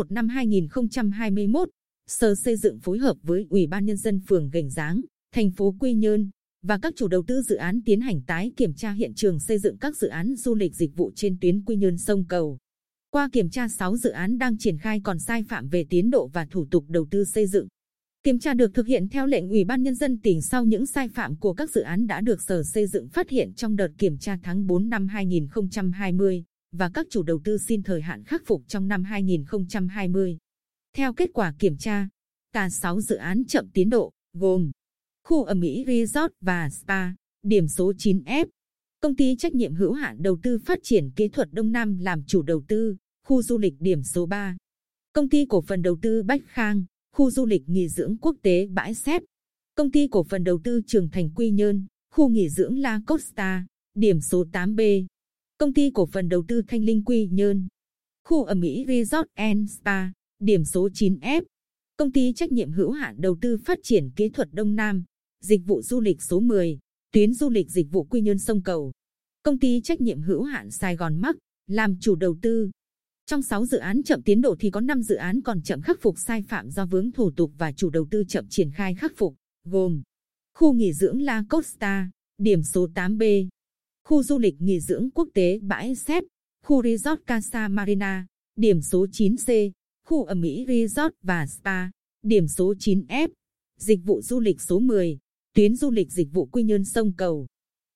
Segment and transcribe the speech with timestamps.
[0.00, 1.68] 1 năm 2021,
[2.06, 5.00] Sở Xây dựng phối hợp với Ủy ban Nhân dân phường Gành Giáng,
[5.34, 6.30] thành phố Quy Nhơn
[6.62, 9.58] và các chủ đầu tư dự án tiến hành tái kiểm tra hiện trường xây
[9.58, 12.58] dựng các dự án du lịch dịch vụ trên tuyến Quy Nhơn sông Cầu.
[13.10, 16.30] Qua kiểm tra 6 dự án đang triển khai còn sai phạm về tiến độ
[16.32, 17.68] và thủ tục đầu tư xây dựng.
[18.22, 21.08] Kiểm tra được thực hiện theo lệnh Ủy ban Nhân dân tỉnh sau những sai
[21.08, 24.18] phạm của các dự án đã được Sở Xây dựng phát hiện trong đợt kiểm
[24.18, 28.62] tra tháng 4 năm 2020 và các chủ đầu tư xin thời hạn khắc phục
[28.68, 30.38] trong năm 2020.
[30.96, 32.08] Theo kết quả kiểm tra,
[32.52, 34.70] cả 6 dự án chậm tiến độ, gồm
[35.24, 37.10] khu ở Mỹ Resort và Spa,
[37.42, 38.46] điểm số 9F,
[39.00, 42.22] công ty trách nhiệm hữu hạn đầu tư phát triển kỹ thuật Đông Nam làm
[42.26, 42.96] chủ đầu tư,
[43.26, 44.56] khu du lịch điểm số 3,
[45.12, 48.66] công ty cổ phần đầu tư Bách Khang, khu du lịch nghỉ dưỡng quốc tế
[48.66, 49.22] Bãi Xép,
[49.74, 53.66] công ty cổ phần đầu tư Trường Thành Quy Nhơn, khu nghỉ dưỡng La Costa,
[53.94, 55.06] điểm số 8B,
[55.60, 57.68] công ty cổ phần đầu tư Thanh Linh Quy Nhơn,
[58.24, 60.06] khu ở Mỹ Resort and Spa,
[60.38, 61.42] điểm số 9F,
[61.96, 65.04] công ty trách nhiệm hữu hạn đầu tư phát triển kỹ thuật Đông Nam,
[65.40, 66.78] dịch vụ du lịch số 10,
[67.12, 68.92] tuyến du lịch dịch vụ Quy Nhơn sông Cầu,
[69.42, 71.36] công ty trách nhiệm hữu hạn Sài Gòn Mắc
[71.66, 72.70] làm chủ đầu tư.
[73.26, 76.00] Trong 6 dự án chậm tiến độ thì có 5 dự án còn chậm khắc
[76.00, 79.12] phục sai phạm do vướng thủ tục và chủ đầu tư chậm triển khai khắc
[79.16, 80.02] phục, gồm
[80.54, 83.48] khu nghỉ dưỡng La Costa, điểm số 8B,
[84.10, 86.24] khu du lịch nghỉ dưỡng quốc tế Bãi xếp,
[86.64, 89.70] khu resort Casa Marina, điểm số 9C,
[90.06, 91.90] khu ở Mỹ Resort và Spa,
[92.22, 93.28] điểm số 9F,
[93.78, 95.18] dịch vụ du lịch số 10,
[95.54, 97.46] tuyến du lịch dịch vụ Quy Nhơn sông Cầu.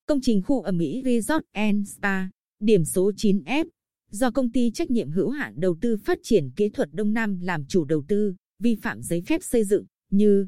[0.07, 2.29] Công trình khu ở Mỹ Resort and Spa,
[2.61, 3.65] điểm số 9F,
[4.11, 7.41] do công ty trách nhiệm hữu hạn đầu tư phát triển kỹ thuật Đông Nam
[7.41, 10.47] làm chủ đầu tư, vi phạm giấy phép xây dựng như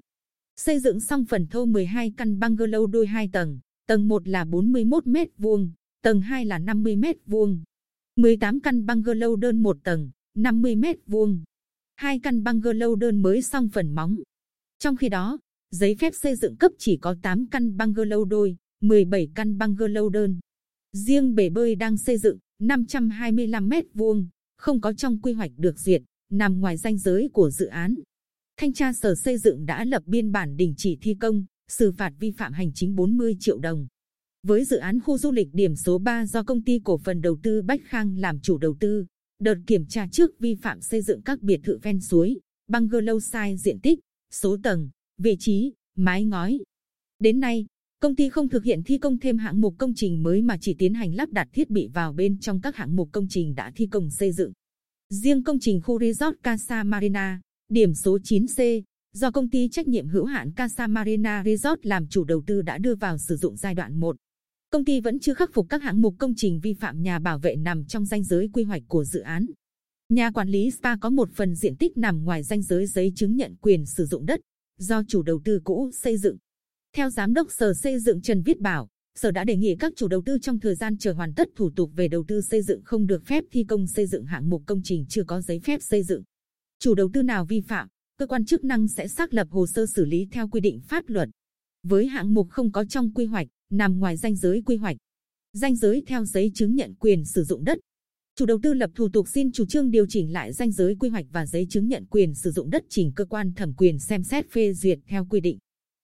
[0.56, 5.06] xây dựng xong phần thô 12 căn bungalow đôi 2 tầng, tầng 1 là 41
[5.06, 5.70] m vuông,
[6.02, 7.62] tầng 2 là 50 m vuông,
[8.16, 11.44] 18 căn bungalow đơn một tầng, 50 m vuông,
[11.96, 14.16] hai căn bungalow đơn mới xong phần móng.
[14.78, 15.38] Trong khi đó,
[15.70, 20.40] giấy phép xây dựng cấp chỉ có 8 căn bungalow đôi, 17 căn bungalow đơn.
[20.92, 25.78] Riêng bể bơi đang xây dựng 525 mét vuông, không có trong quy hoạch được
[25.78, 27.94] duyệt, nằm ngoài danh giới của dự án.
[28.56, 32.12] Thanh tra Sở Xây dựng đã lập biên bản đình chỉ thi công, xử phạt
[32.18, 33.86] vi phạm hành chính 40 triệu đồng.
[34.42, 37.38] Với dự án khu du lịch điểm số 3 do công ty cổ phần đầu
[37.42, 39.06] tư Bách Khang làm chủ đầu tư,
[39.38, 42.38] đợt kiểm tra trước vi phạm xây dựng các biệt thự ven suối,
[42.68, 44.00] bungalow sai diện tích,
[44.32, 46.58] số tầng, vị trí, mái ngói.
[47.18, 47.66] Đến nay,
[48.00, 50.74] công ty không thực hiện thi công thêm hạng mục công trình mới mà chỉ
[50.78, 53.72] tiến hành lắp đặt thiết bị vào bên trong các hạng mục công trình đã
[53.76, 54.52] thi công xây dựng.
[55.08, 58.82] Riêng công trình khu resort Casa Marina, điểm số 9C,
[59.16, 62.78] do công ty trách nhiệm hữu hạn Casa Marina Resort làm chủ đầu tư đã
[62.78, 64.16] đưa vào sử dụng giai đoạn 1.
[64.70, 67.38] Công ty vẫn chưa khắc phục các hạng mục công trình vi phạm nhà bảo
[67.38, 69.46] vệ nằm trong danh giới quy hoạch của dự án.
[70.08, 73.36] Nhà quản lý spa có một phần diện tích nằm ngoài danh giới giấy chứng
[73.36, 74.40] nhận quyền sử dụng đất,
[74.78, 76.36] do chủ đầu tư cũ xây dựng.
[76.96, 80.08] Theo Giám đốc Sở Xây dựng Trần Viết Bảo, Sở đã đề nghị các chủ
[80.08, 82.82] đầu tư trong thời gian chờ hoàn tất thủ tục về đầu tư xây dựng
[82.84, 85.82] không được phép thi công xây dựng hạng mục công trình chưa có giấy phép
[85.82, 86.22] xây dựng.
[86.78, 87.88] Chủ đầu tư nào vi phạm,
[88.18, 91.04] cơ quan chức năng sẽ xác lập hồ sơ xử lý theo quy định pháp
[91.08, 91.28] luật.
[91.82, 94.96] Với hạng mục không có trong quy hoạch, nằm ngoài danh giới quy hoạch,
[95.52, 97.78] danh giới theo giấy chứng nhận quyền sử dụng đất,
[98.36, 101.08] chủ đầu tư lập thủ tục xin chủ trương điều chỉnh lại danh giới quy
[101.08, 104.22] hoạch và giấy chứng nhận quyền sử dụng đất trình cơ quan thẩm quyền xem
[104.22, 105.58] xét phê duyệt theo quy định.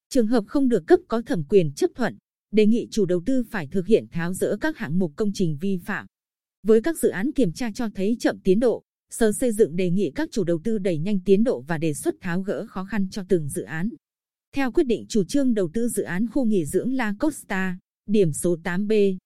[0.08, 2.18] Trường hợp không được cấp có thẩm quyền chấp thuận,
[2.50, 5.58] đề nghị chủ đầu tư phải thực hiện tháo rỡ các hạng mục công trình
[5.60, 6.06] vi phạm.
[6.62, 8.82] Với các dự án kiểm tra cho thấy chậm tiến độ,
[9.18, 11.94] Sở Xây dựng đề nghị các chủ đầu tư đẩy nhanh tiến độ và đề
[11.94, 13.90] xuất tháo gỡ khó khăn cho từng dự án.
[14.54, 18.32] Theo quyết định chủ trương đầu tư dự án khu nghỉ dưỡng La Costa, điểm
[18.32, 19.16] số 8B,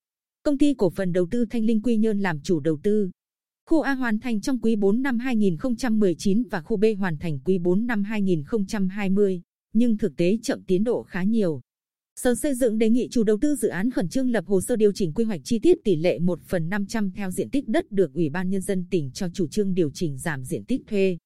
[0.42, 3.10] công ty cổ phần đầu tư Thanh Linh Quy Nhơn làm chủ đầu tư.
[3.66, 7.58] Khu A hoàn thành trong quý 4 năm 2019 và khu B hoàn thành quý
[7.58, 9.42] 4 năm 2020,
[9.72, 11.60] nhưng thực tế chậm tiến độ khá nhiều.
[12.20, 14.76] Sở Xây dựng đề nghị chủ đầu tư dự án khẩn trương lập hồ sơ
[14.76, 17.92] điều chỉnh quy hoạch chi tiết tỷ lệ 1 phần 500 theo diện tích đất
[17.92, 21.16] được Ủy ban Nhân dân tỉnh cho chủ trương điều chỉnh giảm diện tích thuê.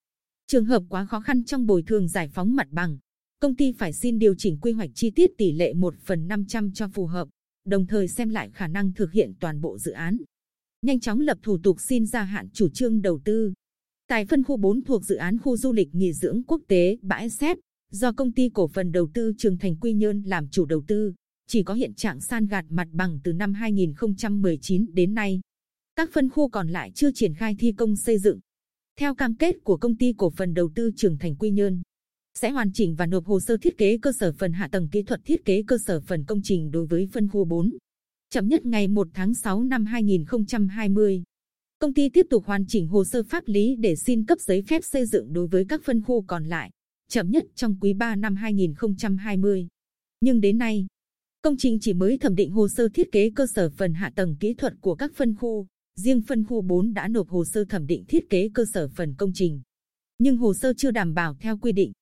[0.46, 2.98] Trường hợp quá khó khăn trong bồi thường giải phóng mặt bằng,
[3.40, 6.72] công ty phải xin điều chỉnh quy hoạch chi tiết tỷ lệ 1 phần 500
[6.72, 7.28] cho phù hợp,
[7.64, 10.18] đồng thời xem lại khả năng thực hiện toàn bộ dự án.
[10.82, 13.52] Nhanh chóng lập thủ tục xin gia hạn chủ trương đầu tư.
[14.08, 17.30] Tại phân khu 4 thuộc dự án khu du lịch nghỉ dưỡng quốc tế Bãi
[17.30, 17.58] Xép,
[17.90, 21.14] do công ty cổ phần đầu tư Trường Thành Quy Nhơn làm chủ đầu tư,
[21.46, 25.40] chỉ có hiện trạng san gạt mặt bằng từ năm 2019 đến nay.
[25.96, 28.40] Các phân khu còn lại chưa triển khai thi công xây dựng.
[28.96, 31.82] Theo cam kết của công ty cổ phần đầu tư Trường Thành Quy Nhơn,
[32.34, 35.02] sẽ hoàn chỉnh và nộp hồ sơ thiết kế cơ sở phần hạ tầng kỹ
[35.02, 37.70] thuật thiết kế cơ sở phần công trình đối với phân khu 4.
[38.30, 41.22] Chậm nhất ngày 1 tháng 6 năm 2020.
[41.78, 44.84] Công ty tiếp tục hoàn chỉnh hồ sơ pháp lý để xin cấp giấy phép
[44.84, 46.70] xây dựng đối với các phân khu còn lại,
[47.10, 49.68] chậm nhất trong quý 3 năm 2020.
[50.20, 50.86] Nhưng đến nay,
[51.42, 54.36] công trình chỉ mới thẩm định hồ sơ thiết kế cơ sở phần hạ tầng
[54.40, 55.66] kỹ thuật của các phân khu,
[55.96, 59.14] riêng phân khu 4 đã nộp hồ sơ thẩm định thiết kế cơ sở phần
[59.18, 59.60] công trình.
[60.18, 61.92] Nhưng hồ sơ chưa đảm bảo theo quy định.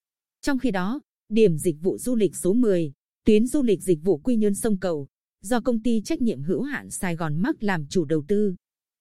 [0.42, 2.92] Trong khi đó, điểm dịch vụ du lịch số 10,
[3.24, 5.06] tuyến du lịch dịch vụ Quy Nhơn sông Cầu,
[5.42, 8.54] do công ty trách nhiệm hữu hạn Sài Gòn Mark làm chủ đầu tư.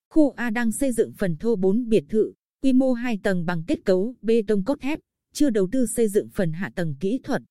[0.09, 2.33] Khu A đang xây dựng phần thô 4 biệt thự,
[2.63, 4.99] quy mô 2 tầng bằng kết cấu bê tông cốt thép,
[5.37, 7.41] chưa đầu tư xây dựng phần hạ tầng kỹ thuật.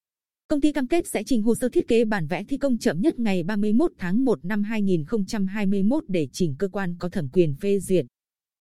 [0.49, 3.01] Công ty cam kết sẽ trình hồ sơ thiết kế bản vẽ thi công chậm
[3.01, 7.79] nhất ngày 31 tháng 1 năm 2021 để trình cơ quan có thẩm quyền phê
[7.81, 8.07] duyệt.